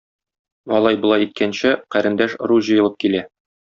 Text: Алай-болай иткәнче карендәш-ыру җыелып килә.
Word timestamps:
Алай-болай 0.77 1.27
иткәнче 1.27 1.77
карендәш-ыру 1.97 2.63
җыелып 2.71 3.03
килә. 3.07 3.27